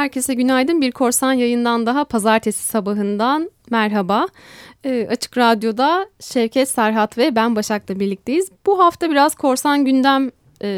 [0.00, 0.80] Herkese günaydın.
[0.80, 4.26] Bir korsan yayından daha pazartesi sabahından merhaba.
[4.84, 8.48] E, Açık Radyo'da Şevket, Serhat ve ben Başak'la birlikteyiz.
[8.66, 10.30] Bu hafta biraz korsan gündem
[10.62, 10.70] e,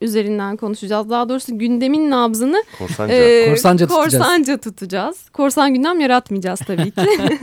[0.00, 1.10] üzerinden konuşacağız.
[1.10, 3.14] Daha doğrusu gündemin nabzını Korsanca.
[3.14, 4.12] e, Korsanca tutacağız.
[4.14, 5.28] korsanca tutacağız.
[5.30, 7.00] Korsan gündem yaratmayacağız tabii ki.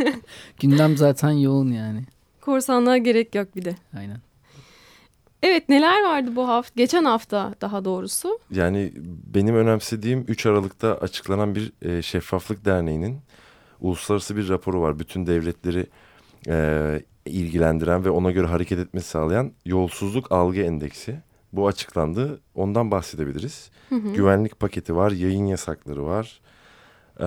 [0.60, 2.04] Gündem zaten yoğun yani.
[2.42, 3.76] Korsanlığa gerek yok bir de.
[3.98, 4.18] Aynen.
[5.44, 6.74] Evet neler vardı bu hafta?
[6.76, 8.40] Geçen hafta daha doğrusu.
[8.52, 8.92] Yani
[9.34, 13.20] benim önemsediğim 3 Aralık'ta açıklanan bir e, Şeffaflık Derneği'nin
[13.82, 15.00] uluslararası bir raporu var.
[15.00, 15.86] Bütün devletleri
[16.48, 21.20] e, ilgilendiren ve ona göre hareket etmesi sağlayan yolsuzluk algı endeksi.
[21.54, 22.40] Bu açıklandı.
[22.56, 23.72] Ondan bahsedebiliriz.
[23.90, 24.14] Hı hı.
[24.14, 26.42] Güvenlik paketi var, yayın yasakları var.
[27.22, 27.26] E,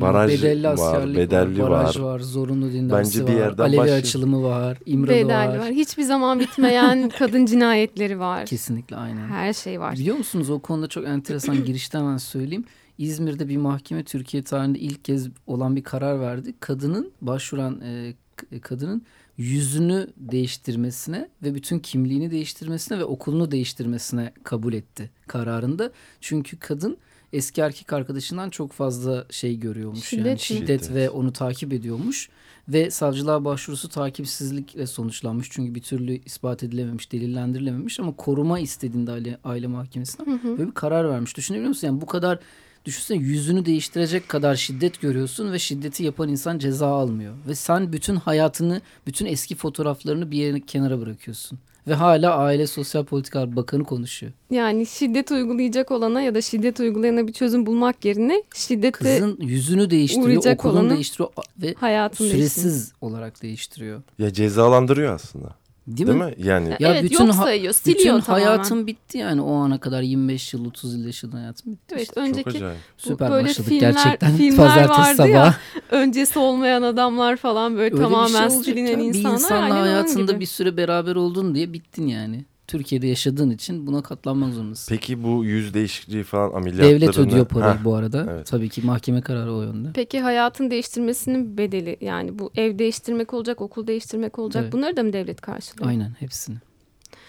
[0.00, 1.80] baraj bedelli var, askerlik bedelli var, var.
[1.84, 5.28] baraj var, zorunlu din dersi Bence bir var, yerden Alevi başla- açılımı var, İmralı Bedelli
[5.28, 5.58] var.
[5.58, 5.70] var.
[5.70, 8.46] Hiçbir zaman bitmeyen kadın cinayetleri var.
[8.46, 9.28] Kesinlikle aynen.
[9.28, 9.94] Her şey var.
[9.94, 12.64] Biliyor musunuz o konuda çok enteresan girişten hemen söyleyeyim.
[12.98, 16.54] İzmir'de bir mahkeme Türkiye tarihinde ilk kez olan bir karar verdi.
[16.60, 19.02] Kadının başvuran e, k- kadının
[19.36, 25.90] yüzünü değiştirmesine ve bütün kimliğini değiştirmesine ve okulunu değiştirmesine kabul etti kararında.
[26.20, 26.96] Çünkü kadın
[27.32, 30.04] eski erkek arkadaşından çok fazla şey görüyormuş.
[30.04, 30.94] Şiddet yani şiddet Şiddet.
[30.94, 32.28] ve onu takip ediyormuş.
[32.68, 35.48] Ve savcılığa başvurusu takipsizlikle sonuçlanmış.
[35.50, 41.10] Çünkü bir türlü ispat edilememiş, delillendirilememiş ama koruma istediğinde aile, aile mahkemesinden böyle bir karar
[41.10, 41.36] vermiş.
[41.36, 41.86] Düşünebiliyor musun?
[41.86, 42.38] Yani bu kadar
[42.84, 47.34] düşünsene yüzünü değiştirecek kadar şiddet görüyorsun ve şiddeti yapan insan ceza almıyor.
[47.48, 51.58] Ve sen bütün hayatını, bütün eski fotoğraflarını bir yere kenara bırakıyorsun.
[51.88, 54.32] Ve hala Aile Sosyal Politikalar Bakanı konuşuyor.
[54.50, 59.90] Yani şiddet uygulayacak olana ya da şiddet uygulayana bir çözüm bulmak yerine şiddette Kızın yüzünü
[59.90, 61.30] değiştiriyor, okulunu değiştiriyor
[61.62, 64.02] ve hayatını süresiz olarak değiştiriyor.
[64.18, 65.48] Ya cezalandırıyor aslında.
[65.96, 66.24] Değil, Değil, mi?
[66.24, 66.34] mi?
[66.38, 68.44] Yani Ya evet bütün yok sayıyor, siliyor Bütün tamamen.
[68.46, 71.84] hayatım bitti yani o ana kadar 25 yıl 30 yıl yaşadığın hayatım bitti.
[71.92, 72.14] Evet, işte.
[72.14, 72.78] çok önceki acayip.
[72.98, 75.30] Süper böyle başladık filmler- gerçekten filmler pazartesi vardı sabahı.
[75.30, 75.54] ya,
[75.90, 79.04] öncesi olmayan adamlar falan böyle Öyle bir şey tamamen olacak silinen ya.
[79.04, 79.34] insanlar.
[79.38, 80.40] Bir insanla onun hayatında gibi.
[80.40, 82.44] bir süre beraber oldun diye bittin yani.
[82.68, 84.94] Türkiye'de yaşadığın için buna katlanmak zorundasın.
[84.94, 87.00] Peki bu yüz değişikliği falan ameliyatlarını...
[87.00, 88.26] Devlet ödüyor parayı Heh, bu arada.
[88.30, 88.46] evet.
[88.46, 89.88] Tabii ki mahkeme kararı o yönde.
[89.94, 94.62] Peki hayatın değiştirmesinin bedeli yani bu ev değiştirmek olacak, okul değiştirmek olacak.
[94.62, 94.72] Evet.
[94.72, 95.88] Bunları da mı devlet karşılıyor?
[95.90, 96.56] Aynen hepsini.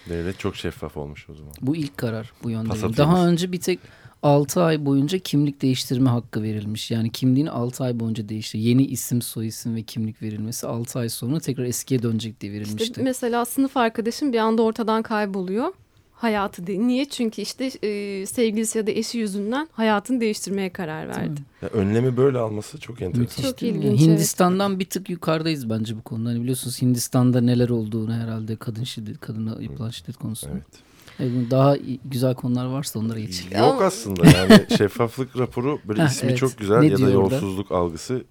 [0.09, 1.53] Devlet çok şeffaf olmuş o zaman.
[1.61, 2.97] Bu ilk karar bu yönde.
[2.97, 3.79] Daha önce bir tek
[4.23, 6.91] 6 ay boyunca kimlik değiştirme hakkı verilmiş.
[6.91, 8.59] Yani kimliğini 6 ay boyunca değiştir.
[8.59, 12.83] Yeni isim, soyisim ve kimlik verilmesi 6 ay sonra tekrar eskiye dönecek diye verilmişti.
[12.83, 15.73] İşte mesela sınıf arkadaşım bir anda ortadan kayboluyor.
[16.19, 16.79] Hayatı değil.
[16.79, 17.05] Niye?
[17.05, 21.41] Çünkü işte e, sevgilisi ya da eşi yüzünden hayatını değiştirmeye karar verdi.
[21.61, 23.21] Ya önlemi böyle alması çok enteresan.
[23.21, 26.29] Müthiş Çok ilginç, Hindistan'dan bir tık yukarıdayız bence bu konuda.
[26.29, 30.53] Hani biliyorsunuz Hindistan'da neler olduğunu herhalde kadın şiddet, kadına yapılan şiddet konusunda.
[30.53, 30.89] Evet.
[31.19, 31.75] Evet, Daha
[32.05, 33.57] güzel konular varsa onlara geçelim.
[33.57, 36.37] Yok aslında yani şeffaflık raporu böyle ismi evet.
[36.37, 37.35] çok güzel Ne ya da diyor orada?
[37.35, 38.23] yolsuzluk algısı.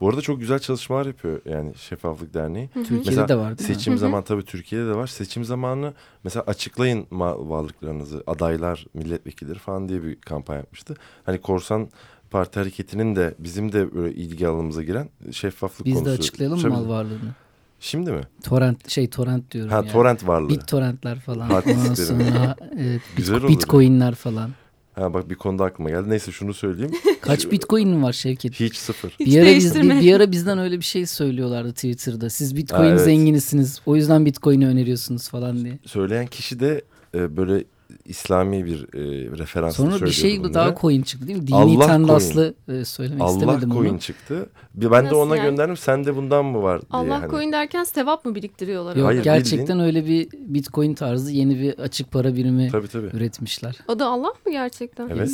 [0.00, 2.68] Bu arada çok güzel çalışmalar yapıyor yani Şeffaflık Derneği.
[2.74, 3.74] Türkiye'de Mesela de var değil mi?
[3.76, 5.06] Seçim zamanı tabii Türkiye'de de var.
[5.06, 5.94] Seçim zamanı
[6.24, 10.94] mesela açıklayın varlıklarınızı adaylar, milletvekilleri falan diye bir kampanya yapmıştı.
[11.26, 11.88] Hani korsan
[12.30, 16.10] parti hareketinin de bizim de böyle ilgi alanımıza giren şeffaflık Biz konusu.
[16.10, 16.72] de açıklayalım Tabii.
[16.72, 17.34] mal varlığını?
[17.80, 18.20] Şimdi mi?
[18.44, 19.92] Torrent şey torrent diyorum Ha ya.
[19.92, 20.48] torrent varlığı.
[20.48, 21.48] BitTorrent'ler falan.
[21.50, 23.48] Hard Ondan sonra evet, bit- Güzel olur.
[23.48, 24.50] Bitcoin'ler falan.
[24.94, 26.10] Ha bak bir konuda aklıma geldi.
[26.10, 26.92] Neyse şunu söyleyeyim.
[27.20, 28.60] Kaç Bitcoin var Şevket?
[28.60, 29.10] Hiç sıfır.
[29.20, 32.30] Hiç Bir ara, biz, bir, bir ara bizden öyle bir şey söylüyorlardı Twitter'da.
[32.30, 33.00] Siz Bitcoin Ha, evet.
[33.00, 33.80] zenginisiniz.
[33.86, 35.78] O yüzden Bitcoin'i öneriyorsunuz falan diye.
[35.86, 36.82] Söyleyen kişi de
[37.14, 37.64] e, böyle
[38.04, 39.00] İslami bir e,
[39.38, 41.46] referans Sonra bir şey daha coin çıktı değil mi?
[41.46, 44.00] Dini Allah tendaslı e, söylemek Allah istemedim coin onu.
[44.00, 44.46] çıktı.
[44.74, 45.46] Bir ben de Nasıl ona yani?
[45.50, 45.76] gönderdim.
[45.76, 46.86] Sen de bundan mı var diye.
[46.90, 47.30] Allah hani.
[47.30, 48.96] coin derken sevap mı biriktiriyorlar?
[48.96, 53.06] Yok Hayır, gerçekten öyle bir Bitcoin tarzı yeni bir açık para birimi Tabii tabii.
[53.16, 53.78] üretmişler.
[53.88, 55.08] O da Allah mı gerçekten?
[55.08, 55.30] Evet.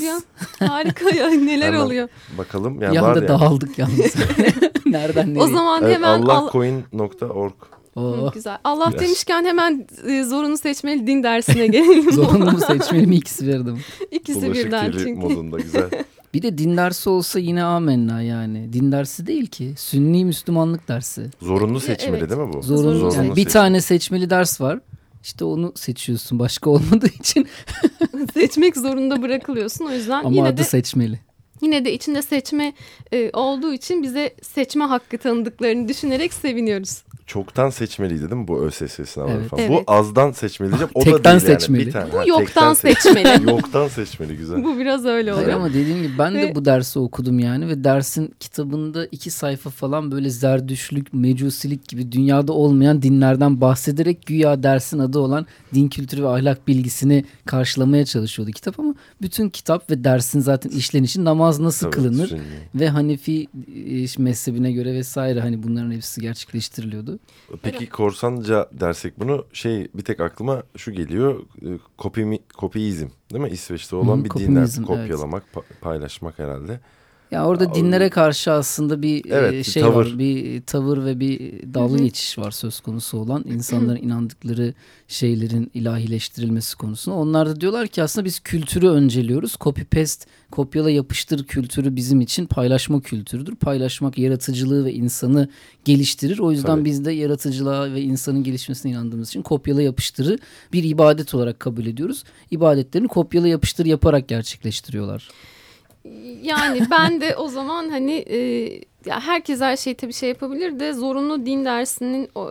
[0.61, 2.09] Bir harika ya neler Hemen oluyor.
[2.39, 2.81] Bakalım.
[2.81, 3.29] bir Yani var anda yani.
[3.29, 4.15] dağıldık yalnız.
[4.87, 5.43] Nereden nereye?
[5.43, 6.39] O zaman Evet, hemen Allah...
[6.39, 7.55] Allahcoin.org
[7.97, 8.59] Oo, güzel.
[8.65, 9.01] Allah Yes.
[9.01, 12.13] demişken hemen e, zorunlu seçmeli din dersine gelelim.
[12.13, 13.79] zorunlu mu seçmeli mi ikisi verdim.
[14.11, 15.15] İkisi Bulaşık birden çünkü.
[15.15, 15.91] modunda güzel.
[16.35, 18.73] Bir de din dersi olsa yine amenna yani.
[18.73, 19.75] Din dersi değil ki.
[19.79, 21.27] Sünni Müslümanlık dersi.
[21.43, 22.31] Zorunlu Ya, seçmeli evet.
[22.31, 22.63] değil mi bu?
[22.63, 22.83] Zorunlu.
[22.99, 23.53] Zorunlu yani bir seçmeli.
[23.53, 24.79] tane seçmeli ders var.
[25.23, 27.49] İşte onu seçiyorsun başka olmadığı için
[28.35, 29.85] Seçmek zorunda bırakılıyorsun.
[29.85, 31.21] O yüzden ama yine adı de seçmeli.
[31.63, 32.73] yine de içinde seçme
[33.13, 37.03] e, olduğu için bize seçme hakkı tanıdıklarını düşünerek seviniyoruz.
[37.31, 39.49] Çoktan seçmeliydi değil mi bu ÖSS sınavları Evet.
[39.49, 39.63] falan.
[39.63, 39.71] Evet.
[39.87, 40.91] Bu azdan seçmeli diyeceğim.
[40.95, 41.81] O Tekten da değil seçmeli.
[41.81, 41.87] Yani.
[41.87, 42.13] Bir tane.
[42.13, 43.51] Bu Ha, yoktan seçmeli.
[43.51, 44.65] Yoktan seçmeli güzel.
[44.65, 45.49] Bu biraz öyle oluyor.
[45.53, 50.11] ama dediğim gibi ben de bu dersi okudum yani ve dersin kitabında iki sayfa falan
[50.13, 56.29] böyle zerdüşlük, mecusilik gibi dünyada olmayan dinlerden bahsederek güya dersin adı olan din kültürü ve
[56.29, 61.97] ahlak bilgisini karşılamaya çalışıyordu kitap ama bütün kitap ve dersin zaten işlenişi namaz nasıl Tabii,
[61.97, 62.43] kılınır şimdi.
[62.75, 63.49] ve Hanefi
[64.19, 67.19] e, mezhebine göre vesaire hani bunların hepsi gerçekleştiriliyordu.
[67.63, 71.43] Peki korsanca dersek bunu şey bir tek aklıma şu geliyor.
[71.99, 73.51] Kopi, kopiyizm değil mi?
[73.51, 74.87] İsveç'te olan Hı, bir dinler evet.
[74.87, 76.81] kopyalamak, pa- paylaşmak herhalde.
[77.31, 80.07] Ya orada Ya, dinlere karşı aslında bir Evet, e, bir şey tavır.
[80.07, 84.75] var, bir tavır ve bir dalga geçiş var söz konusu olan insanların inandıkları
[85.09, 87.17] şeylerin ilahileştirilmesi konusunda.
[87.17, 89.57] Onlar da diyorlar ki aslında biz kültürü önceliyoruz.
[89.61, 93.55] Copy paste, kopyala yapıştır kültürü bizim için paylaşma kültürüdür.
[93.55, 95.49] Paylaşmak yaratıcılığı ve insanı
[95.85, 96.39] geliştirir.
[96.39, 96.85] O yüzden Tabii.
[96.85, 100.39] biz de yaratıcılığa ve insanın gelişmesine inandığımız için kopyala yapıştırı
[100.73, 102.25] bir ibadet olarak kabul ediyoruz.
[102.51, 105.29] İbadetlerini kopyala yapıştır yaparak gerçekleştiriyorlar.
[106.43, 108.39] Yani ben de o zaman hani e,
[109.07, 112.51] ya herkes her şeyi tabii şey yapabilir de zorunlu din dersinin o,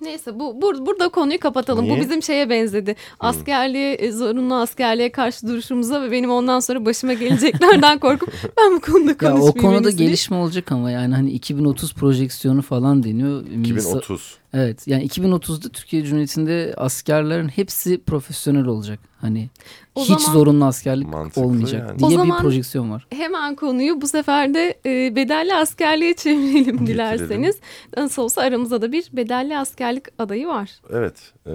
[0.00, 1.84] neyse bu bur, burada konuyu kapatalım.
[1.84, 1.96] Niye?
[1.96, 2.96] Bu bizim şeye benzedi.
[3.20, 8.80] Askerliğe e, zorunlu askerliğe karşı duruşumuza ve benim ondan sonra başıma geleceklerden korkup ben bu
[8.80, 9.48] konuda Ya konuşmayayım.
[9.48, 10.08] o konuda en iyisi diye.
[10.08, 13.42] gelişme olacak ama yani hani 2030 projeksiyonu falan deniyor.
[13.46, 14.34] Misa- 2030.
[14.54, 18.98] Evet yani 2030'da Türkiye Cumhuriyeti'nde askerlerin hepsi profesyonel olacak.
[19.20, 19.48] Hani
[19.94, 21.98] O hiç zaman- zorunlu askerlik Mantıklı olmayacak yani.
[21.98, 23.06] diye O bir zaman- projeksiyon var.
[23.10, 27.56] Hemen konuyu bu sefer de e, bedelli askerliğe çevirelim dilerseniz.
[27.96, 30.70] Nasıl olsa aramızda da bir bedelli askerlik adayı var.
[30.92, 31.14] Evet.
[31.46, 31.52] e,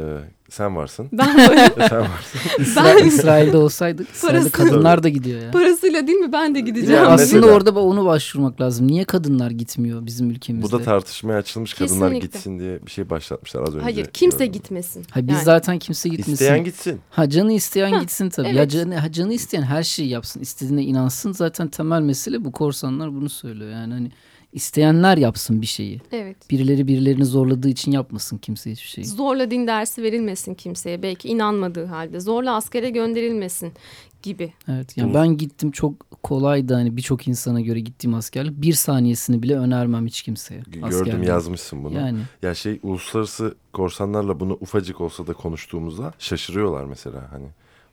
[0.49, 1.09] sen varsın.
[1.11, 2.39] Ben böyle sen varsın.
[2.59, 5.51] İsra- İsrail'de olsaydık Parası- kadınlar da gidiyor ya.
[5.51, 7.03] parasıyla değil mi ben de gideceğim.
[7.03, 8.87] Yani Aslında mesela- orada onu başvurmak lazım.
[8.87, 10.67] Niye kadınlar gitmiyor bizim ülkemizde?
[10.67, 12.19] Bu da tartışmaya açılmış kadınlar Kesinlikle.
[12.27, 13.79] gitsin diye bir şey başlatmışlar az önce.
[13.83, 14.51] Hayır kimse gördüm.
[14.51, 15.05] gitmesin.
[15.11, 15.43] Ha, biz Yani.
[15.43, 16.31] zaten kimse gitmesin.
[16.33, 16.99] İsteyen gitsin.
[17.09, 18.47] Ha canı isteyen Ha, gitsin tabii.
[18.47, 18.71] Ya evet.
[18.71, 20.39] canı, ha, canı isteyen her şeyi yapsın.
[20.39, 21.31] istediğine inansın.
[21.31, 23.71] Zaten temel mesele bu korsanlar bunu söylüyor.
[23.71, 24.11] Yani hani
[24.53, 26.01] isteyenler yapsın bir şeyi.
[26.11, 26.49] Evet.
[26.49, 29.05] Birileri birilerini zorladığı için yapmasın kimse hiçbir şeyi.
[29.05, 31.01] Zorla din dersi verilmesin kimseye.
[31.01, 32.19] Belki inanmadığı halde.
[32.19, 33.73] Zorla askere gönderilmesin
[34.21, 34.53] gibi.
[34.67, 38.61] Evet yani ben gittim çok kolaydı hani birçok insana göre gittiğim askerlik.
[38.61, 40.61] Bir saniyesini bile önermem hiç kimseye.
[40.67, 41.27] Gördüm askerliği.
[41.27, 41.93] yazmışsın bunu.
[41.93, 47.47] Yani Ya şey uluslararası korsanlarla bunu ufacık olsa da konuştuğumuzda şaşırıyorlar mesela hani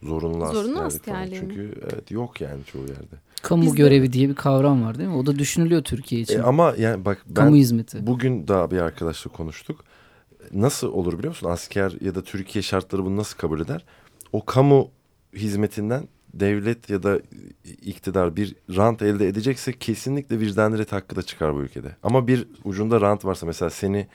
[0.04, 1.34] zorunlu, Zorunlu askerlik?
[1.40, 3.16] Çünkü evet yok yani çoğu yerde.
[3.42, 5.16] kamu Biz de- görevi diye bir kavram var değil mi?
[5.16, 6.38] O da düşünülüyor Türkiye için.
[6.38, 8.06] E, ama yani bak ben kamu hizmeti.
[8.06, 9.84] bugün daha bir arkadaşla konuştuk.
[10.52, 11.48] Nasıl olur biliyor musun?
[11.50, 13.84] Asker ya da Türkiye şartları bunu nasıl kabul eder?
[14.32, 14.90] O kamu
[15.34, 17.20] hizmetinden devlet ya da
[17.82, 21.96] iktidar bir rant elde edecekse kesinlikle vicdan ret hakkı da çıkar bu ülkede.
[22.02, 24.06] Ama bir ucunda rant varsa mesela seni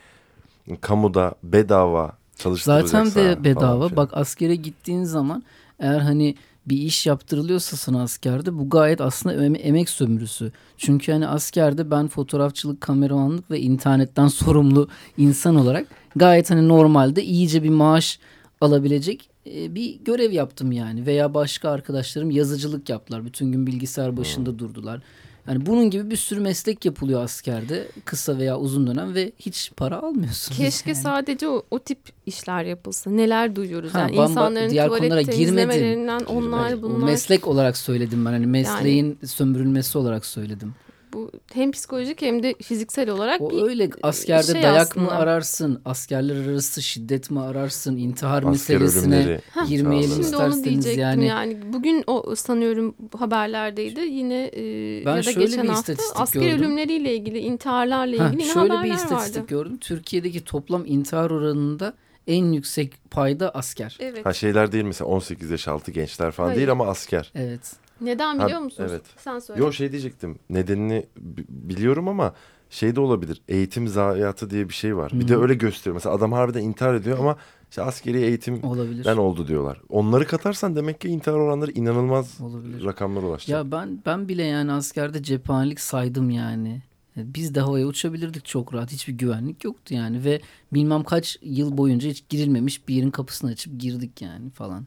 [0.80, 3.96] kamuda bedava çalıştıracaksa Zaten de falan bedava.
[3.96, 5.42] Bak askere gittiğin zaman
[5.80, 6.34] eğer hani
[6.66, 10.52] bir iş yaptırılıyorsa sana askerde bu gayet aslında em- emek sömürüsü.
[10.76, 15.86] Çünkü hani askerde ben fotoğrafçılık, kameramanlık ve internetten sorumlu insan olarak
[16.16, 18.18] gayet hani normalde iyice bir maaş
[18.60, 21.06] alabilecek e, bir görev yaptım yani.
[21.06, 23.24] Veya başka arkadaşlarım yazıcılık yaptılar.
[23.24, 25.00] Bütün gün bilgisayar başında durdular.
[25.48, 29.96] Yani bunun gibi bir sürü meslek yapılıyor askerde kısa veya uzun dönem ve hiç para
[29.96, 30.58] almıyorsunuz.
[30.58, 31.02] Keşke yani.
[31.02, 33.10] sadece o, o tip işler yapılsa.
[33.10, 33.94] Neler duyuyoruz.
[33.94, 37.02] Ha, yani bamba- insanların diğer tuvalet temizlemelerinden onlar bunlar.
[37.02, 38.30] O meslek olarak söyledim ben.
[38.30, 40.74] Hani mesleğin sömürülmesi olarak söyledim.
[41.12, 45.18] Bu hem psikolojik hem de fiziksel olarak O bir öyle askerde şey dayak mı aslında.
[45.20, 45.80] ararsın?
[45.84, 47.96] Askerler arası şiddet mi ararsın?
[47.96, 50.24] intihar Asker meselesine girmeyelim intiharları.
[50.24, 51.26] Şimdi onu isterseniz diyecektim yani.
[51.26, 51.58] yani.
[51.72, 54.00] Bugün o sanıyorum haberlerdeydi.
[54.00, 54.62] Yine e,
[55.06, 56.58] Ben ya da şöyle geçen bir hafta asker gördüm.
[56.58, 59.46] ölümleriyle ilgili, intiharlarla Ha, ilgili yine şöyle haberler bir istatistik vardı.
[59.48, 59.76] gördüm.
[59.78, 61.94] Türkiye'deki toplam intihar oranında
[62.26, 63.96] en yüksek payda asker.
[64.00, 64.26] Evet.
[64.26, 66.58] Ha şeyler değil mesela 18 yaş altı gençler falan Hayır.
[66.58, 67.32] değil ama asker.
[67.34, 67.72] Evet.
[68.00, 68.90] Neden Ha, biliyor musunuz?
[68.92, 69.02] evet.
[69.16, 69.60] Sen söyle.
[69.60, 72.34] Yo şey diyecektim nedenini bi- biliyorum ama
[72.70, 75.12] şey de olabilir eğitim zayiatı diye bir şey var.
[75.14, 75.94] Bir de öyle gösteriyor.
[75.94, 77.36] Mesela adam harbiden intihar ediyor ama
[77.70, 79.04] işte askeri eğitim Olabilir.
[79.04, 79.80] ben oldu diyorlar.
[79.88, 82.84] Onları katarsan demek ki intihar oranları inanılmaz Olabilir.
[82.84, 83.58] rakamlara ulaşacak.
[83.64, 86.82] Ya ben ben bile yani askerde cephanelik saydım yani.
[87.16, 88.92] Biz de havaya uçabilirdik çok rahat.
[88.92, 90.40] Hiçbir güvenlik yoktu yani ve
[90.72, 94.84] bilmem kaç yıl boyunca hiç girilmemiş bir yerin kapısını açıp girdik yani falan.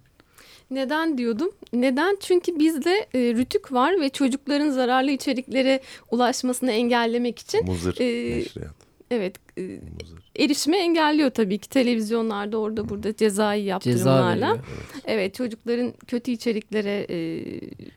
[0.73, 1.49] Neden diyordum?
[1.73, 2.17] Neden?
[2.19, 5.79] Çünkü bizde e, rütük var ve çocukların zararlı içeriklere
[6.11, 8.75] ulaşmasını engellemek için Muzır Ee, neşriyat.
[9.11, 10.19] evet e, Muzır.
[10.39, 14.47] erişimi engelliyor tabii ki televizyonlarda orada burada cezai Ceza yaptırımlarla.
[14.49, 14.63] veriyor.
[15.05, 17.17] Evet çocukların kötü içeriklere e,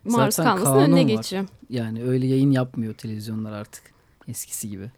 [0.05, 1.17] maruz Zaten kalmasının önüne var.
[1.17, 1.45] geçiyor.
[1.71, 3.83] Yani öyle yayın yapmıyor televizyonlar artık
[4.29, 4.91] eskisi gibi.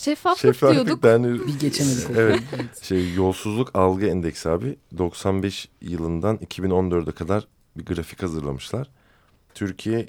[0.00, 1.02] Şeffaflık, Şeffaflık diyorduk.
[1.02, 2.06] Derneği Bir geçemedik.
[2.16, 2.40] Evet.
[2.82, 8.88] şey yolsuzluk algı endeksi abi 95 yılından 2014'e kadar bir grafik hazırlamışlar.
[9.54, 10.08] Türkiye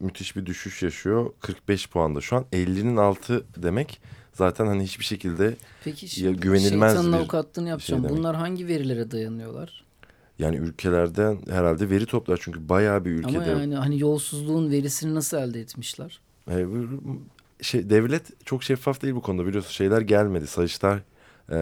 [0.00, 1.32] müthiş bir düşüş yaşıyor.
[1.40, 4.00] 45 puanda şu an 50'nin altı demek
[4.32, 8.02] zaten hani hiçbir şekilde Peki şimdi güvenilmez şeytanın bir avukatlığını yapacağım.
[8.04, 8.18] demek.
[8.18, 9.84] Bunlar hangi verilere dayanıyorlar?
[10.38, 15.36] yani ülkelerden herhalde veri toplar çünkü bayağı bir ülkede Ama yani hani yolsuzluğun verisini nasıl
[15.36, 16.20] elde etmişler?
[17.62, 20.98] Şey devlet çok şeffaf değil bu konuda biliyorsun şeyler gelmedi Sayıştay
[21.50, 21.56] e,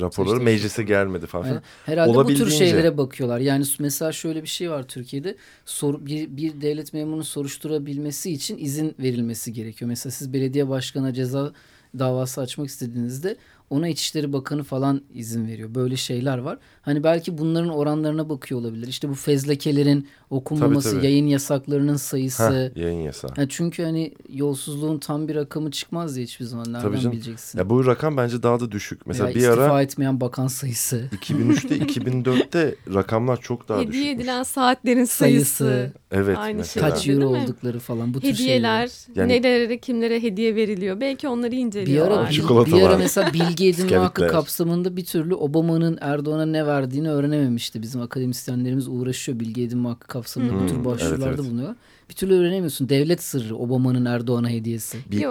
[0.00, 1.44] raporları Sayıştay meclise gelmedi falan.
[1.44, 1.62] Aynen.
[1.86, 3.38] Herhalde bu tür şeylere bakıyorlar.
[3.38, 5.36] Yani mesela şöyle bir şey var Türkiye'de.
[5.64, 9.88] Sor, bir, bir devlet memurunun soruşturabilmesi için izin verilmesi gerekiyor.
[9.88, 11.52] Mesela siz belediye başkanına ceza
[11.98, 13.36] davası açmak istediğinizde
[13.70, 15.74] ona İçişleri Bakanı falan izin veriyor.
[15.74, 16.58] Böyle şeyler var.
[16.82, 18.86] Hani belki bunların oranlarına bakıyor olabilir.
[18.88, 21.06] İşte bu fezlekelerin okunmaması, Tabii, tabii.
[21.06, 22.70] yayın yasaklarının sayısı.
[22.74, 23.30] Heh, yayın yasağı.
[23.36, 26.64] Ha, çünkü hani yolsuzluğun tam bir rakamı çıkmaz diye hiçbir zaman.
[26.72, 27.12] Nereden Tabii canım.
[27.12, 27.58] bileceksin?
[27.58, 29.06] Ya bu rakam bence daha da düşük.
[29.06, 31.04] Mesela Veya bir istifa ara etmeyen bakan sayısı.
[31.16, 34.06] 2003'te 2004'te rakamlar çok daha Hediye düşük.
[34.20, 35.64] edilen saatlerin sayısı.
[35.64, 35.92] Sayısı.
[36.10, 36.88] Evet Aynı mesela.
[36.90, 39.20] Kaç Değil euro oldukları falan bu tür Hediyeler, şeyler.
[39.22, 41.00] Yani- nelere kimlere hediye veriliyor.
[41.00, 42.18] Belki onları Bir inceliyorlar.
[42.18, 42.98] ara, bir, Çikolata bir ara var.
[42.98, 47.82] mesela bilgi edinme hakkı kapsamında bir türlü Obama'nın Erdoğan'a ne verdiğini öğrenememişti.
[47.82, 51.50] Bizim akademisyenlerimiz uğraşıyor bilgi edinme hakkı kapsamında bu Hmm, tür başvurularda evet, evet.
[51.50, 51.74] bulunuyor.
[52.10, 52.88] Bir türlü öğrenemiyorsun.
[52.88, 54.98] Devlet sırrı Obama'nın Erdoğan'a hediyesi.
[55.12, 55.24] Bil-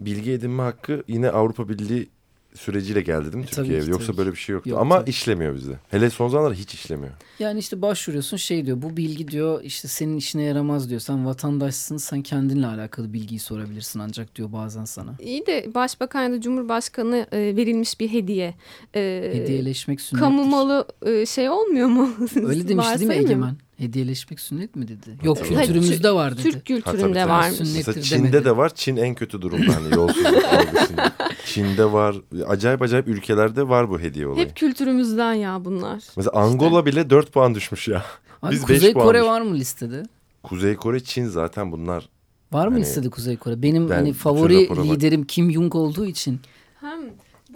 [0.00, 2.08] bilgi edinme hakkı yine Avrupa Birliği
[2.56, 3.84] süreciyle geldi değil mi E, Türkiye'ye?
[3.84, 4.70] ki, Yoksa böyle bir şey yoktu.
[4.70, 5.10] Yok, Ama tabii.
[5.10, 5.72] işlemiyor bizde.
[5.88, 7.12] Hele son zamanlarda hiç işlemiyor.
[7.38, 11.00] Yani işte başvuruyorsun şey diyor bu bilgi diyor işte senin işine yaramaz diyor.
[11.00, 15.14] Sen vatandaşsın sen kendinle alakalı bilgiyi sorabilirsin ancak diyor bazen sana.
[15.20, 18.54] İyi de başbakan ya da cumhurbaşkanı e, verilmiş bir hediye.
[18.94, 20.24] E, Hediyeleşmek sünnettir.
[20.24, 22.10] Kamu malı e, şey olmuyor mu?
[22.36, 23.14] Öyle demişti değil mi?
[23.16, 23.56] Egemen?
[23.78, 25.16] Hediyeleşmek sünnet mi dedi?
[25.22, 25.48] Yok Tabii.
[25.48, 26.42] kültürümüzde var dedi.
[26.42, 28.44] Türk Ha, kültüründe Mesela Sünnettir Çin'de demedi.
[28.44, 28.74] de var.
[28.74, 31.12] Çin en kötü durumda hani yolsuzluk algısında.
[31.46, 32.16] Çin'de var.
[32.46, 34.46] Acayip acayip ülkelerde var bu hediye olayı.
[34.46, 36.02] Hep kültürümüzden ya bunlar.
[36.16, 38.04] Mesela Angola bile 4 puan düşmüş ya.
[38.42, 39.30] Abi Biz beş Kuzey puan Kore düştük.
[39.30, 40.02] var mı listede?
[40.42, 42.08] Kuzey Kore, Çin zaten bunlar.
[42.52, 43.62] Var mı Hani- listede Kuzey Kore?
[43.62, 46.40] Benim Ben hani favori rapora bak- liderim Kim Jong olduğu için.
[46.80, 46.98] Hem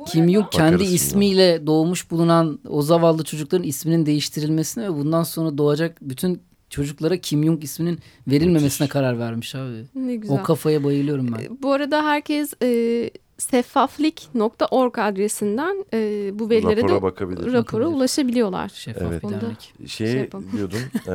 [0.07, 5.59] Kim Jong kendi Bakarız ismiyle doğmuş bulunan o zavallı çocukların isminin değiştirilmesine ve bundan sonra
[5.59, 8.88] doğacak bütün çocuklara Kim Jong isminin verilmemesine Müthiş.
[8.92, 9.85] karar vermiş abi.
[9.95, 10.38] ne güzel.
[10.40, 11.59] O kafaya bayılıyorum ben.
[11.62, 17.38] Bu arada herkes e, seffaflik.org adresinden e, bu verilere Rapora de bakabilir.
[17.52, 17.97] rapora Bakabilir.
[17.97, 18.69] ulaşabiliyorlar.
[18.69, 19.23] Şeffaf Evet.
[19.23, 20.47] bir Onda- Şey yapalım.
[20.57, 20.78] diyordum.
[21.09, 21.14] e,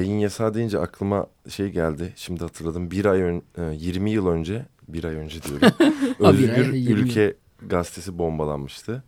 [0.00, 2.12] yayın yasağı deyince aklıma şey geldi.
[2.16, 2.90] Şimdi hatırladım.
[2.90, 5.68] Bir ay ön, e, 20 yıl önce, bir ay önce diyorum.
[6.18, 7.36] Özgür ay, 20 Ülke
[7.68, 9.02] gazetesi bombalanmıştı.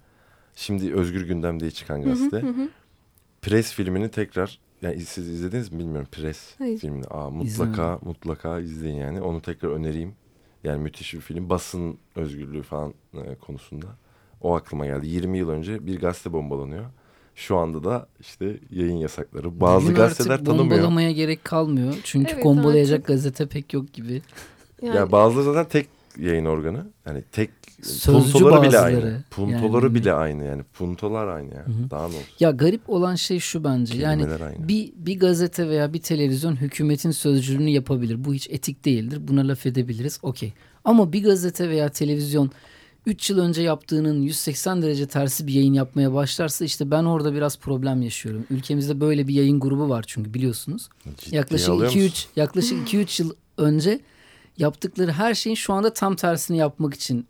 [0.55, 2.43] Şimdi Özgür Gündem diye çıkan gazete.
[3.43, 6.79] Pres filmini tekrar yani siz izlediniz mi bilmiyorum Pres Hayır.
[6.79, 7.05] filmini.
[7.11, 9.21] Aa, mutlaka mutlaka izleyin yani.
[9.21, 10.15] Onu tekrar önereyim.
[10.65, 11.51] Yani müthiş bir film.
[11.51, 13.87] Basın özgürlüğü falan e, konusunda.
[14.41, 15.07] O aklıma geldi.
[15.09, 16.85] 20 yıl önce bir gazete bombalanıyor.
[17.35, 19.61] Şu anda da işte yayın yasakları.
[19.61, 20.71] Bazı Bugün gazeteler artık tanımıyor.
[20.71, 21.95] bombalamaya gerek kalmıyor.
[22.05, 23.09] Çünkü Evet, bombalayacak artık.
[23.09, 24.23] gazete pek yok gibi.
[24.83, 26.87] Yani, Ya bazıları zaten tek yayın organı.
[27.07, 27.51] Yani tek
[27.83, 29.07] Sözcü puntoları bile bazıları.
[29.07, 29.23] aynı.
[29.31, 30.62] Puntoları Yani- bile aynı yani.
[30.62, 31.67] Puntolar aynı ya.
[31.67, 31.91] hı.
[31.91, 32.23] Daha ne olsun.
[32.41, 33.99] Ya garip olan şey şu bence.
[33.99, 34.69] Yani Kelimeler aynı.
[34.69, 38.25] bir bir gazete veya bir televizyon hükümetin sözcülüğünü yapabilir.
[38.25, 39.19] Bu hiç etik değildir.
[39.29, 40.19] Buna laf edebiliriz.
[40.23, 40.53] Okey.
[40.85, 42.51] Ama bir gazete veya televizyon
[43.07, 47.59] 3 yıl önce yaptığının 180 derece tersi bir yayın yapmaya başlarsa işte ben orada biraz
[47.59, 48.45] problem yaşıyorum.
[48.51, 50.89] Ülkemizde böyle bir yayın grubu var çünkü biliyorsunuz.
[51.19, 52.31] Ciddiye Yaklaşık alıyor 2 3 musun?
[52.37, 54.01] yaklaşık 2 3 yıl önce
[54.59, 57.27] yaptıkları her şeyin şu anda tam tersini yapmak için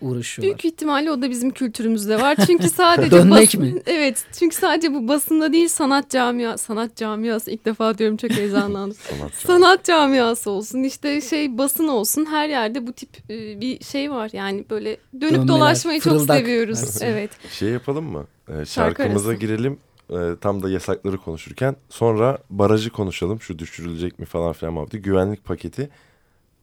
[0.00, 0.42] uğraşıyorlar.
[0.42, 2.36] Büyük ihtimalle o da bizim kültürümüzde var.
[2.46, 3.82] Çünkü sadece Dönmek basın- mi?
[3.86, 4.24] Evet.
[4.38, 8.96] Çünkü sadece bu basında değil sanat camia sanat camiası ilk defa diyorum çok heyecanlandım.
[9.32, 14.30] Sanat camiası olsun işte şey basın olsun her yerde bu tip e, bir şey var.
[14.32, 17.02] Yani böyle dönüp Dönmeler, dolaşmayı çok seviyoruz.
[17.02, 17.02] Evet.
[17.02, 17.52] Evet.
[17.52, 18.26] Şey yapalım mı?
[18.48, 19.78] Ee, Şarkı şarkımıza girelim.
[20.10, 21.76] Ee, tam da yasakları konuşurken.
[21.88, 23.40] Sonra barajı konuşalım.
[23.40, 24.98] Şu düşürülecek mi falan filan muhabbeti.
[24.98, 25.90] Güvenlik paketi.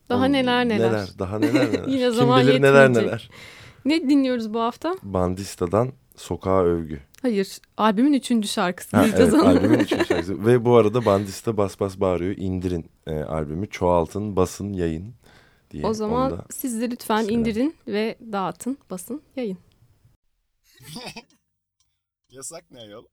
[0.10, 1.10] Daha Oğlum, neler neler.
[1.20, 1.84] Daha neler neler.
[1.88, 3.06] Yine Kim zaman bilir neler yetmeyecek.
[3.06, 3.30] neler.
[3.86, 4.96] Ne dinliyoruz bu hafta?
[5.04, 7.00] Bandista'dan Sokağa Övgü.
[7.22, 7.58] Hayır.
[7.78, 8.98] Albümün üçüncü şarkısı.
[8.98, 10.46] Ha, diyeceğiz evet albümün üçüncü şarkısı.
[10.46, 12.36] Ve bu arada Bandista bas bas bağırıyor.
[12.38, 13.70] İndirin e, albümü.
[13.70, 15.14] Çoğaltın, basın, yayın
[15.72, 15.86] diye.
[15.86, 17.40] O zaman Onu da- siz de lütfen Selam.
[17.40, 19.58] indirin ve dağıtın, basın, yayın.
[22.30, 23.06] Yasak ne yol?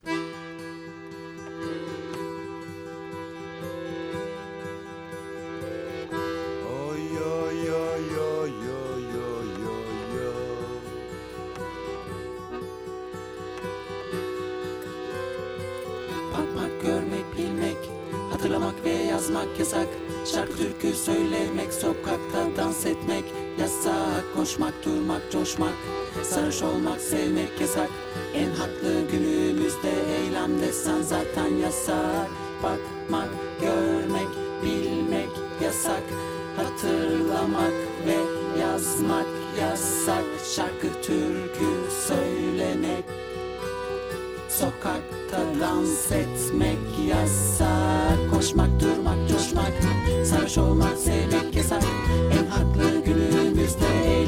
[7.55, 8.53] Oy oy oy
[8.91, 10.81] oy oy oy.
[16.33, 17.77] Bakmak, görmek, bilmek,
[18.33, 19.89] hatırlamak ve yazmak yasak.
[20.25, 23.25] Şarkı türkü söylemek sokakta dans etmek
[23.61, 24.25] yasak.
[24.37, 25.75] Koşmak durmak coşmak
[26.23, 27.89] sarhoş olmak sevmek yasak.
[28.35, 32.29] En haklı günümüzde eylem desen zaten yasak.
[32.63, 33.29] Bakmak
[33.61, 34.29] görmek
[34.63, 35.31] bilmek
[35.63, 36.04] yasak
[38.95, 39.27] yazmak
[39.61, 40.25] yasak
[40.57, 43.05] Şarkı türkü söylemek
[44.49, 48.31] Sokakta dans etmek yasak.
[48.33, 49.73] Koşmak, durmak, coşmak
[50.25, 51.83] Sarhoş olmak, sevmek yasak.
[52.33, 54.24] En haklı günümüzde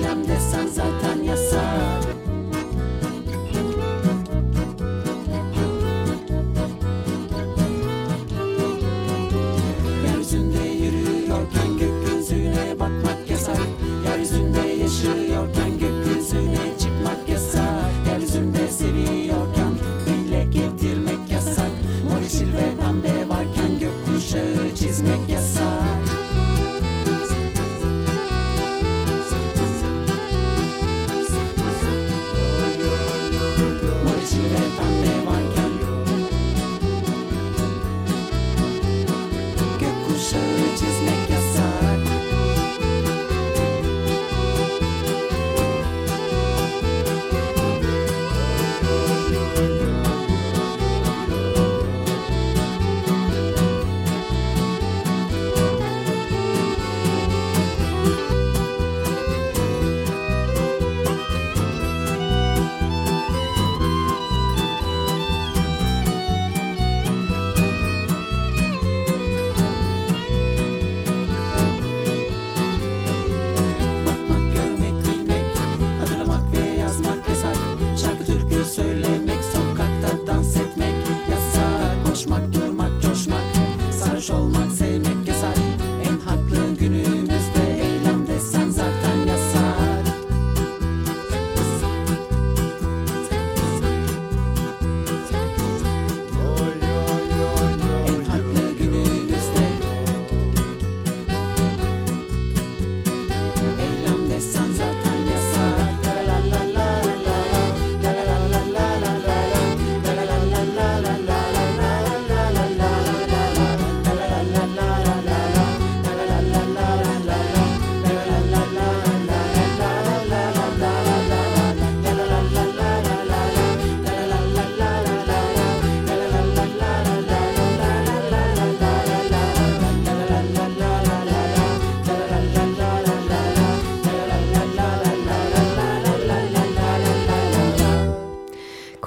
[15.07, 15.66] 只要。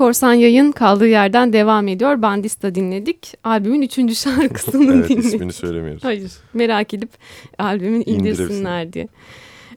[0.09, 2.21] Korsan yayın kaldığı yerden devam ediyor.
[2.21, 3.33] Bandista dinledik.
[3.43, 5.25] Albümün üçüncü şarkısını evet dinledik.
[5.33, 6.03] ismini söylemiyoruz.
[6.03, 7.09] Hayır merak edip
[7.57, 9.07] albümün indirsinler diye.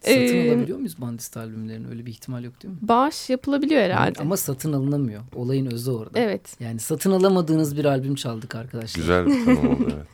[0.00, 1.88] Satın Ee, alabiliyor muyuz bandist albümlerini?
[1.88, 2.78] Öyle bir ihtimal yok değil mi?
[2.82, 4.20] Bağış yapılabiliyor herhalde.
[4.20, 5.22] Ama satın alınamıyor.
[5.34, 6.18] Olayın özü orada.
[6.18, 6.60] Evet.
[6.60, 9.00] Yani satın alamadığınız bir albüm çaldık arkadaşlar.
[9.00, 10.06] Güzel bir tanım oldu evet.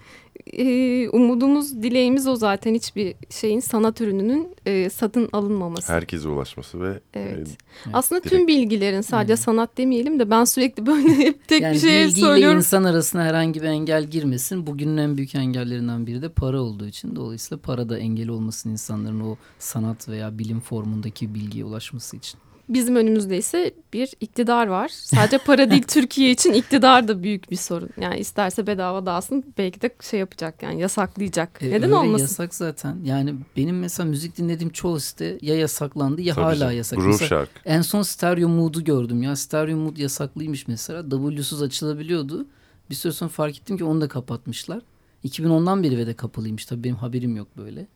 [1.12, 5.92] Umudumuz, dileğimiz o zaten hiçbir şeyin sanat ürününün e, satın alınmaması.
[5.92, 7.48] Herkese ulaşması ve Evet.
[7.48, 11.76] e, Aslında direkt- tüm bilgilerin sadece sanat demeyelim de ben sürekli böyle hep tek yani
[11.76, 12.56] bir bilgiyle söylüyorum.
[12.56, 14.66] insan arasına herhangi bir engel girmesin.
[14.66, 17.16] Bugünün en büyük engellerinden biri de para olduğu için.
[17.16, 22.40] Dolayısıyla para da engel olmasın insanların o sanat veya bilim formundaki bilgiye ulaşması için.
[22.68, 24.88] Bizim önümüzde ise bir iktidar var.
[24.88, 27.88] Sadece para değil Türkiye için iktidar da büyük bir sorun.
[28.00, 31.62] Yani isterse bedava dağılsın belki de şey yapacak yani yasaklayacak.
[31.62, 32.22] E, Neden öyle olmasın?
[32.24, 32.96] yasak zaten.
[33.04, 36.76] Yani benim mesela müzik dinlediğim çoğu site ya yasaklandı ya Tabii hala canım.
[36.76, 36.98] yasak.
[36.98, 37.50] Groove Mesela şarkı.
[37.64, 39.36] En son Stereo Mood'u gördüm ya.
[39.36, 41.10] Stereo Mood yasaklıymış mesela.
[41.10, 42.46] W'suz açılabiliyordu.
[42.90, 44.80] Bir süre sonra fark ettim ki onu da kapatmışlar.
[45.24, 47.86] 2010'dan beri ve de kapalıymış tabii benim haberim yok böyle.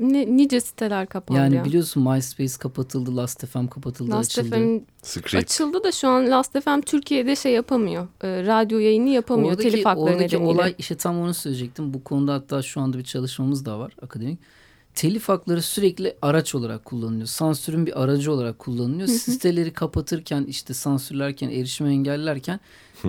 [0.00, 1.64] Ne, nice siteler kapandı Yani ya.
[1.64, 4.80] biliyorsun MySpace kapatıldı, Last.fm kapatıldı, Last açıldı.
[5.02, 5.34] Script.
[5.34, 8.08] açıldı da şu an Last FM Türkiye'de şey yapamıyor.
[8.22, 10.52] E, radyo yayını yapamıyor Oradaki, telif hakları oradaki nedeniyle.
[10.60, 11.94] olay işte tam onu söyleyecektim.
[11.94, 14.38] Bu konuda hatta şu anda bir çalışmamız da var akademik.
[14.96, 17.26] Telif hakları sürekli araç olarak kullanılıyor.
[17.26, 19.08] Sansürün bir aracı olarak kullanılıyor.
[19.08, 22.60] Siteleri kapatırken işte sansürlerken, erişime engellerken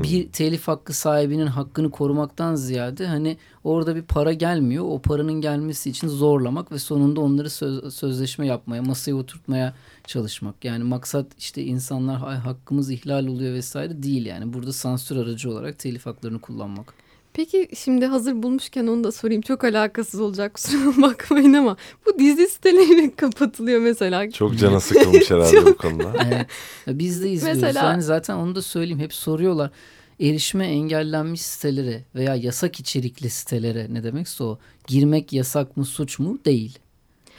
[0.03, 4.85] bir telif hakkı sahibinin hakkını korumaktan ziyade hani orada bir para gelmiyor.
[4.87, 9.73] O paranın gelmesi için zorlamak ve sonunda onları söz- sözleşme yapmaya, masaya oturtmaya
[10.07, 10.65] çalışmak.
[10.65, 14.53] Yani maksat işte insanlar "Ay, hakkımız ihlal oluyor vesaire değil yani.
[14.53, 16.93] Burada sansür aracı olarak telif haklarını kullanmak.
[17.37, 19.41] Peki şimdi hazır bulmuşken onu da sorayım.
[19.41, 24.31] Çok alakasız olacak kusura bakmayın ama bu dizi siteleri kapatılıyor mesela.
[24.31, 26.13] Çok cana sıkılmış herhalde bu konuda.
[26.27, 26.47] Evet.
[26.87, 27.61] Biz de izliyoruz.
[27.61, 28.99] Mesela- Yani zaten onu da söyleyeyim.
[28.99, 29.71] Hep soruyorlar.
[30.19, 36.39] erişime engellenmiş sitelere veya yasak içerikli sitelere ne demekse o girmek yasak mı suç mu
[36.45, 36.79] değil.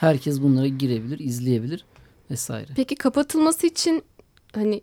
[0.00, 1.84] Herkes bunlara girebilir, izleyebilir
[2.30, 2.68] vesaire.
[2.76, 4.02] Peki kapatılması için
[4.54, 4.82] hani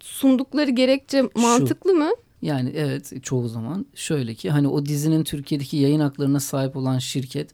[0.00, 2.10] sundukları gerekçe mantıklı mı?
[2.42, 7.50] Yani evet çoğu zaman şöyle ki hani o dizinin Türkiye'deki yayın haklarına sahip olan şirket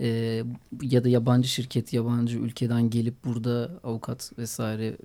[0.00, 0.42] e,
[0.82, 4.96] ya da yabancı şirket yabancı ülkeden gelip burada avukat vesaire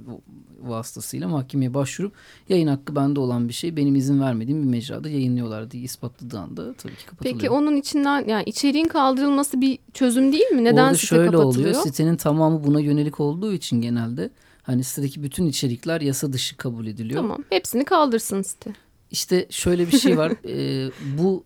[0.61, 2.13] vasıtasıyla mahkemeye başvurup
[2.49, 6.73] yayın hakkı bende olan bir şey benim izin vermediğim bir mecrada yayınlıyorlar diye ispatladığı anda
[6.73, 7.35] tabii ki kapatılıyor.
[7.39, 10.63] Peki onun içinden yani içeriğin kaldırılması bir çözüm değil mi?
[10.63, 11.69] Neden Orada site şöyle kapatılıyor?
[11.69, 14.29] oluyor sitenin tamamı buna yönelik olduğu için genelde
[14.63, 17.21] hani sitedeki bütün içerikler yasa dışı kabul ediliyor.
[17.21, 18.73] Tamam hepsini kaldırsın site.
[19.11, 20.31] İşte şöyle bir şey var.
[20.49, 21.43] Ee, bu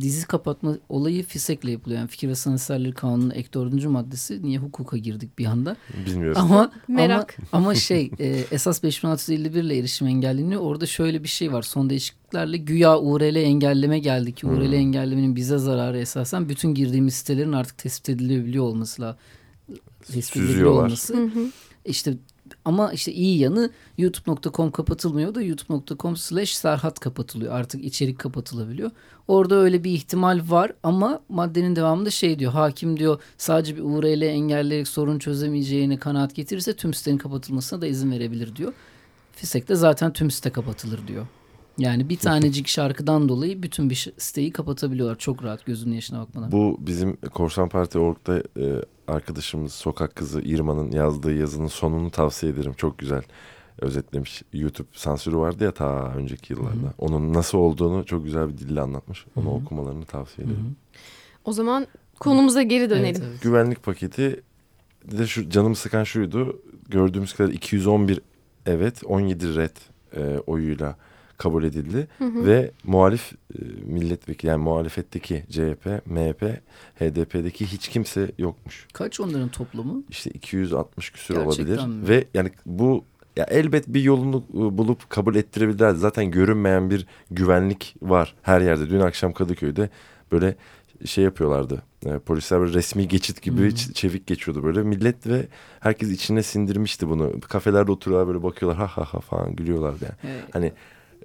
[0.00, 2.00] dizi kapatma olayı FİSEK'le yapılıyor.
[2.00, 4.42] Yani Fikir ve Sanat Eserleri Kanunu'nun ek dördüncü maddesi.
[4.42, 5.76] Niye hukuka girdik bir anda?
[6.06, 6.40] Bilmiyorum.
[6.40, 7.36] Ama Merak.
[7.52, 10.60] Ama, ama şey e, esas 5651 ile erişim engelleniyor.
[10.60, 11.62] Orada şöyle bir şey var.
[11.62, 17.52] Son değişikliklerle güya URL engelleme geldi ki URL engellemenin bize zararı esasen bütün girdiğimiz sitelerin
[17.52, 19.16] artık tespit edilebiliyor olması la
[20.12, 20.84] tespit Süzüyorlar.
[20.84, 21.16] olması.
[21.16, 21.50] Hı hı.
[21.84, 22.14] İşte
[22.64, 27.52] ama işte iyi yanı youtube.com kapatılmıyor da youtube.com slash serhat kapatılıyor.
[27.52, 28.90] Artık içerik kapatılabiliyor.
[29.28, 32.52] Orada öyle bir ihtimal var ama maddenin devamında şey diyor.
[32.52, 38.10] Hakim diyor sadece bir URL engelleyerek sorun çözemeyeceğine kanaat getirirse tüm sitenin kapatılmasına da izin
[38.10, 38.72] verebilir diyor.
[39.32, 41.26] FİSEK'te zaten tüm site kapatılır diyor.
[41.78, 45.18] Yani bir tanecik şarkıdan dolayı bütün bir siteyi kapatabiliyorlar.
[45.18, 46.52] Çok rahat gözünün yaşına bakmadan.
[46.52, 52.72] Bu bizim Korsan Parti Org'da e, arkadaşımız Sokak Kızı İrman'ın yazdığı yazının sonunu tavsiye ederim.
[52.76, 53.22] Çok güzel
[53.80, 54.42] özetlemiş.
[54.52, 56.94] YouTube sansürü vardı ya ta önceki yıllarda.
[56.98, 59.26] Onun nasıl olduğunu çok güzel bir dille anlatmış.
[59.36, 60.76] Onu okumalarını tavsiye ederim.
[61.44, 61.86] O zaman
[62.20, 63.22] konumuza geri dönelim.
[63.22, 63.42] Evet, evet.
[63.42, 64.42] Güvenlik paketi
[65.04, 66.62] de şu canımı sıkan şuydu.
[66.88, 68.20] Gördüğümüz kadar 211
[68.66, 69.76] evet 17 red
[70.16, 70.96] e, oyuyla
[71.38, 72.08] kabul edildi.
[72.20, 76.42] Ve muhalif e, milletvekili yani muhalefetteki CHP, MHP,
[77.00, 78.86] HDP'deki hiç kimse yokmuş.
[78.92, 80.02] Kaç onların toplamı?
[80.10, 81.86] İşte 260 küsur Gerçekten olabilir.
[82.02, 82.08] mi?
[82.08, 83.04] Ve yani bu
[83.36, 85.94] ya elbet bir yolunu e, bulup kabul ettirebilirler.
[85.94, 88.90] Zaten görünmeyen bir güvenlik var her yerde.
[88.90, 89.88] Dün akşam Kadıköy'de
[90.32, 90.56] böyle
[91.04, 91.82] şey yapıyorlardı.
[92.06, 93.76] E, polisler böyle resmi geçit gibi Hmm.
[93.76, 94.82] çevik geçiyordu böyle.
[94.82, 95.46] Millet ve
[95.80, 97.40] herkes içine sindirmişti bunu.
[97.40, 100.34] Kafelerde oturuyorlar böyle bakıyorlar ha ha ha falan gülüyorlardı yani.
[100.34, 100.44] Evet.
[100.52, 100.72] Hani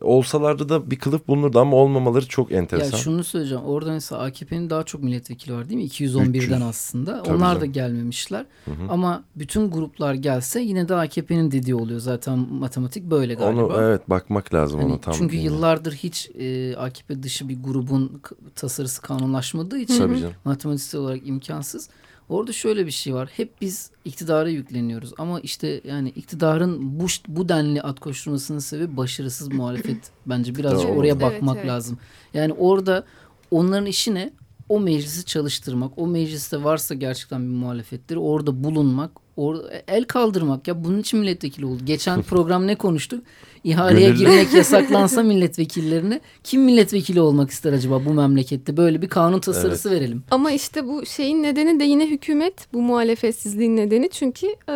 [0.02, 2.98] olsalardı da bir kılıf bulunurdu ama olmamaları çok Ya enteresan.
[2.98, 3.64] şunu söyleyeceğim.
[3.64, 5.86] Orada mesela AKP'nin daha çok milletvekili var değil mi?
[5.88, 6.62] 211'den 300.
[6.62, 7.24] aslında.
[7.24, 7.74] Tabii Onlar da canım.
[7.74, 8.46] gelmemişler.
[8.90, 12.00] Ama bütün gruplar gelse yine de AKP'nin dediği oluyor.
[12.00, 13.66] Zaten matematik böyle galiba.
[13.66, 15.14] Onu evet bakmak lazım Hani ona tam.
[15.14, 15.56] çünkü bilmiyorum.
[15.58, 18.22] yıllardır hiç e, AKP dışı bir grubun
[18.56, 21.90] tasarısı kanunlaşmadığı için matematiksel olarak imkansız.
[22.30, 23.30] Orada şöyle bir şey var.
[23.38, 25.14] Hep biz iktidara yükleniyoruz.
[25.18, 30.12] Ama işte yani iktidarın bu, bu denli at koşturmasının sebebi başarısız muhalefet.
[30.26, 30.98] Bence birazcık Doğru.
[30.98, 31.68] oraya Evet, bakmak evet.
[31.68, 31.98] lazım.
[32.34, 33.04] Yani orada
[33.52, 34.34] onların işi ne?
[34.70, 35.92] O meclisi çalıştırmak.
[35.98, 39.12] O mecliste varsa gerçekten bir muhalefetleri orada bulunmak.
[39.38, 41.86] Orada, el kaldırmak ya bunun için milletvekili oldu.
[41.86, 43.24] Geçen program ne konuştuk?
[43.64, 44.20] İhaleye Gönüllü.
[44.20, 48.78] girmek yasaklansa milletvekillerine kim milletvekili olmak ister acaba bu memlekette?
[48.78, 50.24] Böyle bir kanun tasarısı verelim.
[50.32, 54.74] Ama işte bu şeyin nedeni de yine hükümet bu muhalefetsizliğin nedeni çünkü e,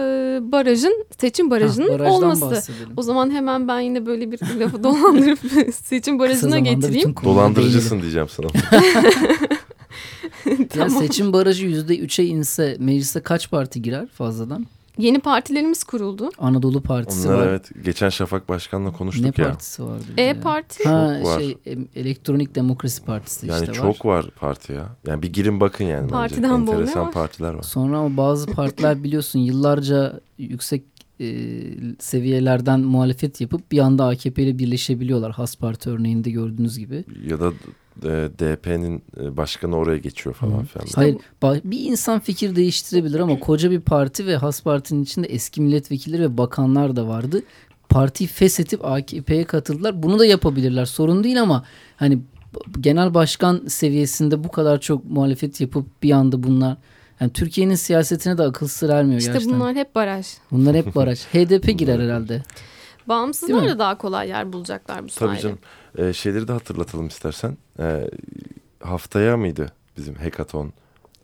[0.52, 2.42] barajın seçim barajının Ha, olması.
[2.42, 2.90] bahsedelim.
[2.98, 5.40] O zaman hemen ben yine böyle bir lafı dolandırıp
[5.76, 7.16] seçim barajına getireyim.
[7.24, 8.48] Dolandırıcısın diyeceğim sana.
[10.46, 10.70] değinelim.
[10.80, 14.66] Ya seçim barajı yüzde üçe inse meclise kaç parti girer fazladan?
[14.98, 16.30] Yeni partilerimiz kuruldu.
[16.38, 17.48] Anadolu Partisi Onlar var.
[17.48, 19.46] evet geçen Şafak Başkan'la Ne konuştuk ya.
[19.48, 20.04] partisi vardı?
[20.18, 20.24] ya?
[20.26, 21.40] E-Parti Ha Çok var.
[21.40, 21.58] şey
[21.96, 24.24] Elektronik Demokrasi Partisi Yani işte çok var.
[24.24, 24.30] var.
[24.40, 24.90] parti ya.
[25.08, 26.72] Yani bir girin bakın yani Partiden bence.
[26.72, 27.12] ne Enteresan var?
[27.12, 27.64] partiler var.
[27.64, 30.84] Sonra ama bazı partiler biliyorsun yıllarca yüksek
[31.22, 31.26] e,
[32.00, 35.32] seviyelerden muhalefet yapıp bir anda AKP ile birleşebiliyorlar.
[35.32, 37.04] Has Parti örneğinde gördüğünüz gibi.
[37.28, 37.52] Ya da
[38.04, 40.88] e, DP'nin e, başkanı oraya geçiyor falan filan.
[40.96, 41.18] Hayır
[41.64, 46.38] bir insan fikir değiştirebilir ama koca bir parti ve Has Parti'nin içinde eski milletvekilleri ve
[46.38, 47.44] bakanlar da vardı.
[47.90, 50.04] Partiyi feshedip AKP'ye katıldılar.
[50.04, 50.86] Bunu da yapabilirler.
[50.86, 51.64] Sorun değil ama
[51.96, 52.20] hani
[52.80, 56.78] genel başkan seviyesinde bu kadar çok muhalefet yapıp bir anda bunlar
[57.20, 59.60] yani Türkiye'nin siyasetine de akıl sır ermiyor işte gerçekten.
[59.60, 59.70] Bunlar...
[59.70, 60.28] bunlar hep baraj.
[60.86, 61.20] hep baraj.
[61.20, 62.44] HDP girer herhalde.
[63.08, 65.42] Bağımsızlar da daha kolay yer bulacaklar bu Tabii sayede.
[65.42, 65.60] canım.
[65.98, 67.58] E, şeyleri de hatırlatalım istersen.
[67.80, 68.10] E,
[68.84, 70.74] haftaya mıydı bizim hackathon?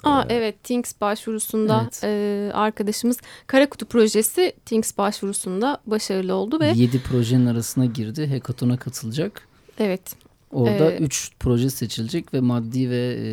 [0.04, 2.04] Aa Ee, evet Things başvurusunda Evet.
[2.04, 8.28] e, arkadaşımız Kara Kutu projesi Things başvurusunda başarılı oldu ve Yedi projenin arasına girdi.
[8.28, 9.48] Hackathon'a katılacak.
[9.80, 10.16] evet
[10.52, 13.30] Orada Ee, 3 proje seçilecek ve maddi ve e,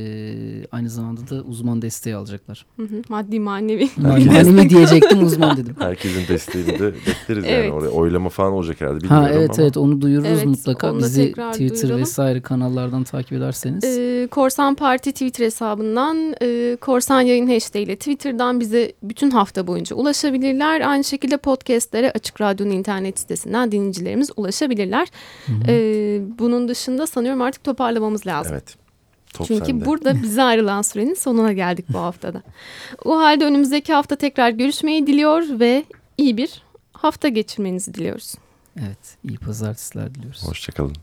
[0.73, 2.67] aynı zamanda da uzman desteği alacaklar.
[2.77, 3.89] Hı hı, Maddi manevi.
[3.97, 5.75] Manevi diyecektim uzman dedim.
[5.79, 7.65] Herkesin desteğini de bekleriz Evet.
[7.65, 7.89] yani oraya.
[7.89, 9.63] Oylama falan olacak herhalde bilmiyorum Ha evet ama.
[9.63, 10.99] evet onu duyururuz Evet, mutlaka.
[10.99, 12.01] Bizi Twitter duyuralım.
[12.01, 13.85] vesaire kanallardan takip ederseniz.
[13.85, 19.97] Ee, Korsan Parti Twitter hesabından e, Korsan Yayın hashtag ile Twitter'dan bize bütün hafta boyunca
[19.97, 20.81] ulaşabilirler.
[20.81, 25.09] Aynı şekilde podcastlere Açık Radyo'nun internet sitesinden dinleyicilerimiz ulaşabilirler.
[25.69, 28.53] Ee, bunun dışında sanıyorum artık toparlamamız lazım.
[28.53, 28.77] Evet.
[29.35, 29.85] Top Çünkü sende.
[29.85, 32.43] burada bize ayrılan sürenin sonuna geldik bu haftada.
[33.05, 35.85] O halde önümüzdeki hafta tekrar görüşmeyi diliyor ve
[36.19, 38.35] iyi bir hafta geçirmenizi diliyoruz.
[38.81, 40.49] Evet iyi pazartesiler diliyoruz.
[40.49, 40.97] Hoşçakalın.